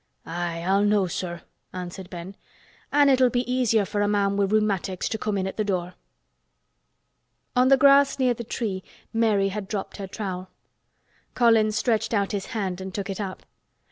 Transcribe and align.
"Aye, 0.25 0.63
I'll 0.65 0.83
know, 0.83 1.05
sir," 1.05 1.43
answered 1.73 2.09
Ben. 2.09 2.35
"An' 2.91 3.07
it'll 3.07 3.29
be 3.29 3.41
easier 3.51 3.85
for 3.85 4.01
a 4.01 4.07
man 4.07 4.35
wi' 4.35 4.45
rheumatics 4.45 5.07
to 5.09 5.19
come 5.19 5.37
in 5.37 5.45
at 5.45 5.57
th' 5.57 5.65
door." 5.67 5.93
On 7.55 7.67
the 7.67 7.77
grass 7.77 8.17
near 8.17 8.33
the 8.33 8.43
tree 8.43 8.83
Mary 9.13 9.49
had 9.49 9.67
dropped 9.67 9.97
her 9.97 10.07
trowel. 10.07 10.49
Colin 11.35 11.71
stretched 11.71 12.15
out 12.15 12.31
his 12.31 12.47
hand 12.47 12.81
and 12.81 12.95
took 12.95 13.11
it 13.11 13.21
up. 13.21 13.43